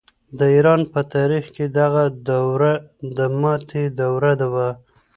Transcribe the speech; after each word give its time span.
د 0.37 0.39
ایران 0.55 0.81
په 0.93 1.01
تاریخ 1.13 1.45
کې 1.55 1.65
دغه 1.79 2.03
دوره 2.29 2.73
د 3.17 3.19
ماتې 3.41 3.83
دوره 3.99 4.33
وه. 4.53 4.69